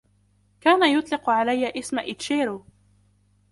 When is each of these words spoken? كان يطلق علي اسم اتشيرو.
كان 0.61 0.97
يطلق 0.97 1.29
علي 1.29 1.69
اسم 1.79 1.99
اتشيرو. 1.99 2.65